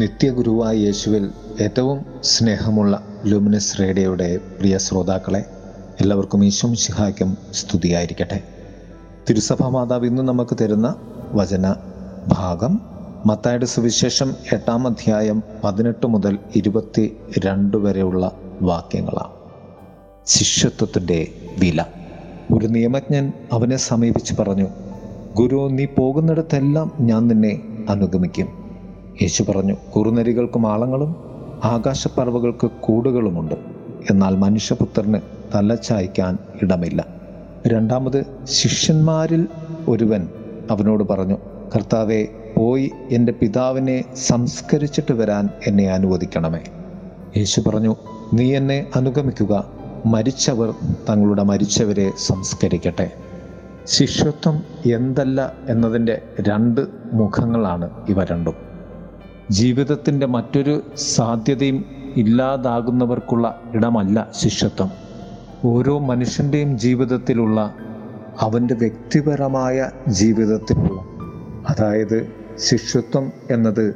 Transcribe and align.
നിത്യഗുരുവായ 0.00 0.76
യേശുവിൽ 0.76 1.30
ഏറ്റവും 1.60 2.04
സ്നേഹമുള്ള 2.22 3.02
ലുമിനസ് 3.24 3.80
റേഡിയോയുടെ 3.80 4.36
പ്രിയ 4.36 4.78
ശ്രോതാക്കളെ 4.78 5.44
എല്ലാവർക്കും 6.00 6.44
ഈശോം 6.44 6.76
ശിഹായ്ക്കും 6.76 7.36
സ്തുതിയായിരിക്കട്ടെ. 7.54 8.42
തിരുസഭാ 9.30 9.68
മാതാവ് 9.68 10.06
ഇന്ന് 10.06 10.22
നമുക്ക് 10.22 10.56
തരുന്ന 10.60 10.94
വചന 11.32 11.74
ഭാഗം 12.28 12.80
മത്തായുടെ 13.26 13.66
സുവിശേഷം 13.66 14.34
എട്ടാം 14.52 14.86
അധ്യായം 14.86 15.42
പതിനെട്ട് 15.64 16.06
മുതൽ 16.06 16.38
ഇരുപത്തി 16.56 17.16
രണ്ട് 17.46 17.76
വരെയുള്ള 17.76 18.32
വാക്യങ്ങളാണ്. 18.62 19.30
ശിഷ്യത്വത്തിന്റെ 20.26 21.28
വില. 21.58 21.84
ഒരു 22.54 22.66
നിയമജ്ഞൻ 22.66 23.32
അവനെ 23.52 23.76
സമീപിച്ച് 23.76 24.34
പറഞ്ഞു 24.38 24.68
ഗുരു 25.36 25.68
നീ 25.72 25.84
പോകുന്നിടത്തെല്ലാം 25.84 26.92
ഞാൻ 27.00 27.28
നിന്നെ 27.28 27.60
അനുഗമിക്കും. 27.88 28.59
യേശു 29.22 29.42
പറഞ്ഞു 29.42 29.76
കുറുനരികൾക്ക് 29.96 30.58
മാളങ്ങളും 30.58 31.16
ആകാശപ്പറവകൾക്ക് 31.64 32.66
കൂടുകളുമുണ്ട്. 32.80 33.54
എന്നാൽ 34.10 34.36
മനുഷ്യപുത്രന് 34.36 35.20
തലച്ചായ്ക്കാൻ 35.54 36.38
ഇടമില്ല. 36.62 37.06
രണ്ടാമത് 37.66 38.26
ശിഷ്യന്മാരിൽ 38.44 39.48
ഒരുവൻ 39.88 40.28
അവനോട് 40.70 41.04
പറഞ്ഞു 41.04 41.38
കർത്താവെ 41.76 42.26
പോയി 42.56 42.90
എന്റെ 43.10 43.32
പിതാവിനെ 43.32 44.04
സംസ്കരിച്ചിട്ട് 44.16 45.12
വരാൻ 45.12 45.48
എന്നെ 45.66 45.90
അനുവദിക്കണമേ. 45.90 46.60
യേശു 47.36 47.60
പറഞ്ഞു 47.60 47.96
നീ 48.34 48.56
എന്നെ 48.56 48.86
അനുഗമിക്കുക. 48.96 49.70
മരിച്ചവർ 50.06 50.74
തങ്ങളുടെ 51.08 51.42
മരിച്ചവരെ 51.42 52.12
സംസ്കരിക്കട്ടെ. 52.18 53.10
ശിഷ്യത്വം 53.84 54.62
എന്തല്ല 54.92 55.52
എന്നതിന്റെ 55.68 56.22
രണ്ട് 56.40 56.86
മുഖങ്ങളാണ് 57.12 57.90
ഇവ 58.08 58.24
രണ്ടും. 58.24 58.69
ജീവിതത്തിന്റെ 59.50 60.26
മറ്റൊരു 60.26 60.82
സാധ്യതയും 60.96 61.84
ഇല്ലാതാകുന്നവർക്കുള്ള 62.16 63.62
ഇടമല്ല 63.74 64.28
ശിഷ്യത്വം. 64.32 64.90
ഓരോ 65.64 65.98
മനുഷ്യന്റെയും 65.98 66.78
ജീവിതത്തിലുള്ള 66.78 67.74
അവന്റെ 68.40 68.74
വ്യക്തിപരമായ 68.74 69.90
ജീവിതത്തിലുള്ള 70.08 71.00
അതായത് 71.68 72.32
ശിഷ്യത്വം 72.58 73.32
എന്നത് 73.50 73.94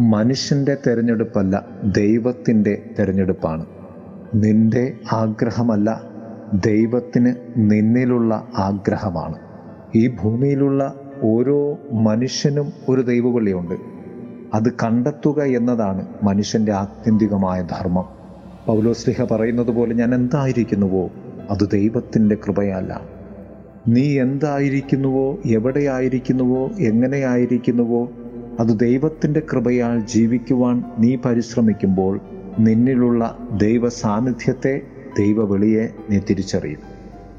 മനുഷ്യന്റെ 0.00 0.76
തിരഞ്ഞെടുപ്പല്ല 0.86 1.66
ദൈവത്തിന്റെ 1.84 2.82
തിരഞ്ഞെടുപ്പാണ്. 2.98 3.66
നിന്റെ 4.34 4.92
ആഗ്രഹമല്ല 5.12 6.02
ദൈവത്തിന് 6.54 7.34
നിന്നിലുള്ള 7.56 8.48
ആഗ്രഹമാണ്. 8.58 9.38
ഈ 9.94 10.08
ഭൂമിയിലുള്ള 10.08 10.94
ഓരോ 11.22 11.78
മനുഷ്യനും 11.92 12.72
ഒരു 12.88 13.00
ദൈവവിളിയുണ്ട് 13.00 13.93
അത് 14.54 14.72
കണ്ടെത്തുക 14.82 15.42
എന്നതാണ് 15.42 16.06
മനുഷ്യന്റെ 16.22 16.72
ആത്യന്തികമായ 16.72 17.62
ധർമ്മം. 17.62 18.04
പൗലോസ്ലിഹ 18.66 19.24
പറയുന്നത് 19.24 19.70
പോലെ 19.70 19.94
ഞാൻ 19.94 20.14
എന്തായിരിക്കുന്നുവോ 20.14 21.10
അത് 21.50 21.70
ദൈവത്തിന്റെ 21.70 22.34
കൃപയല്ല. 22.34 23.00
നീ 23.88 24.20
എന്തായിരിക്കുന്നുവോ 24.20 25.38
എവിടെയായിരിക്കുന്നുവോ 25.46 26.70
എങ്ങനെയായിരിക്കുന്നുവോ 26.78 28.08
അത് 28.60 28.80
ദൈവത്തിന്റെ 28.80 29.42
കൃപയാൽ 29.52 30.06
ജീവിക്കുവാൻ 30.06 30.82
നീ 30.98 31.16
പരിശ്രമിക്കുമ്പോൾ 31.16 32.20
നിന്നിലുള്ള 32.58 33.38
ദൈവ 33.56 33.88
സാന്നിധ്യത്തെ 33.88 34.82
ദൈവവിളിയെ 35.18 35.88
നീ 36.10 36.18
തിരിച്ചറിയും. 36.18 36.78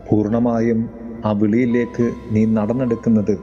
പൂർണമായും 0.09 0.89
ആ 1.25 1.31
വിളിയിലേക്ക് 1.31 2.11
നീ 2.31 2.45
നടന്നെടുക്കുന്നത് 2.45 3.37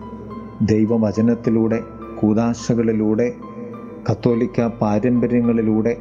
ദൈവവചനത്തിലൂടെ 0.63 1.81
കൂതാശകളിലൂടെ 2.21 3.33
കത്തോലിക്ക 4.11 4.67
പാരമ്പര്യങ്ങളിലൂടെ 4.67 5.97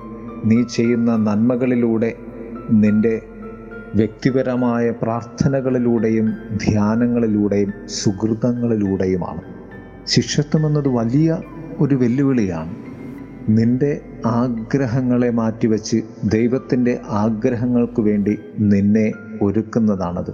നീ 0.45 0.63
ചെയ്യുന്ന 0.63 1.15
നന്മകളിലൂടെ 1.15 2.13
നിന്റെ 2.71 3.21
വ്യക്തിപരമായ 3.95 4.89
പ്രാർത്ഥനകളിലൂടെയും 4.89 6.33
ധ്യാനങ്ങളിലൂടെയും 6.67 7.73
സുഹൃതങ്ങളിലൂടെയുമാണ്. 7.87 9.41
ശിഷ്യത്വം 10.07 10.67
എന്നത് 10.67 10.87
വലിയ 10.87 11.37
ഒരു 11.79 11.95
വെല്ലുവിളിയാണ്. 11.95 12.75
നിന്റെ 13.49 14.01
ആഗ്രഹങ്ങളെ 14.25 15.29
മാറ്റിവെച്ച് 15.29 16.01
ദൈവത്തിന്റെ 16.23 16.99
ആഗ്രഹങ്ങൾക്ക് 17.09 18.01
വേണ്ടി 18.01 18.39
നിന്നെ 18.59 19.13
ഒരുക്കുന്നതാണത്. 19.41 20.33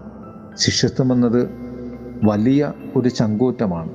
ശിഷ്യത്വം 0.56 1.14
എന്നത് 1.14 1.50
വലിയ 2.24 2.74
ഒരു 2.96 3.10
ചങ്കൂറ്റമാണ്. 3.10 3.90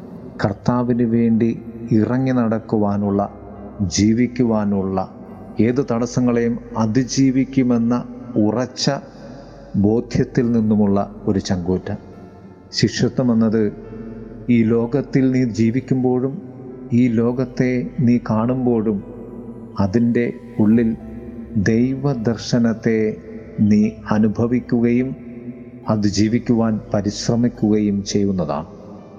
കർത്താവിന് 0.45 1.03
വേണ്ടി 1.03 1.63
ഇറങ്ങി 1.93 2.31
നടക്കുവാനുള്ള 2.31 3.39
ജീവിക്കുവാനുള്ള 3.81 5.15
ഏത് 5.61 5.87
തടസ്സങ്ങളെയും 5.91 6.59
അതിജീവിക്കുമെന്ന 6.77 8.05
ഉറച്ച 8.37 8.91
ബോധ്യത്തിൽ 9.77 10.53
നിന്നുമുള്ള 10.53 11.23
ഒരു 11.25 11.39
ചങ്കൂറ്റം. 11.39 11.97
ശിഷ്യത്വം 12.73 13.33
എന്നത് 13.33 13.73
ഈ 14.51 14.63
ലോകത്തിൽ 14.63 15.31
നീ 15.31 15.45
ജീവിക്കുമ്പോഴും 15.45 16.43
ഈ 16.93 17.09
ലോകത്തെ 17.09 17.91
നീ 18.01 18.19
കാണുമ്പോഴും 18.31 19.05
അതിന്റെ 19.81 20.33
ഉള്ളിൽ 20.59 20.97
ദൈവദർശനത്തെ 21.57 23.17
നീ 23.61 23.91
അനുഭവിക്കുകയും 24.11 25.17
അത് 25.89 26.03
ജീവിക്കുവാൻ 26.03 26.81
പരിശ്രമിക്കുകയും 26.95 28.05
ചെയ്യുന്നതാണ്. 28.05 28.67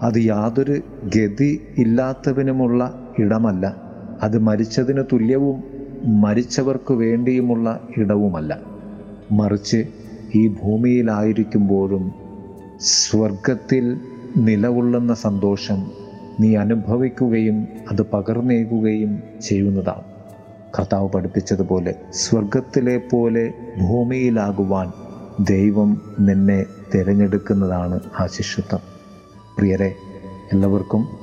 അത് 0.02 0.18
യാതൊരു 0.18 0.82
ഗതി 1.16 1.62
ഇല്ലാത്തവനുമുള്ള 1.78 3.08
ഇടമല്ല. 3.20 3.93
അത് 4.22 4.40
മരിച്ചതിന് 4.40 5.04
തുല്യവും 5.14 5.64
മരിച്ചവർക്ക് 6.04 6.94
വേണ്ടിയുമുള്ള 6.94 7.80
ഇടവുമല്ല. 7.98 8.60
മറിച്ച് 9.32 9.88
ഈ 10.36 10.48
ഭൂമിയിലായിരിക്കുമ്പോഴും 10.48 12.12
സ്വർഗത്തിൽ 12.80 13.98
നിലകൊള്ളുന്ന 14.38 15.14
സന്തോഷം 15.14 15.92
നീ 16.40 16.56
അനുഭവിക്കുകയും 16.56 17.68
അത് 17.92 18.06
പകർന്നേകുകയും 18.06 19.24
ചെയ്യുന്നതാണ്. 19.42 20.04
കർത്താവ് 20.80 21.10
പഠിപ്പിച്ചതുപോലെ 21.10 21.96
സ്വർഗത്തിലെ 22.12 22.98
പോലെ 22.98 23.54
ഭൂമിയിലാകുവാൻ 23.82 24.92
ദൈവം 25.40 26.02
നിന്നെ 26.20 26.66
തിരഞ്ഞെടുക്കുന്നതാണ് 26.94 28.00
ആ 28.20 28.28
പ്രിയരെ 29.60 29.94
എല്ലാവർക്കും 30.52 31.23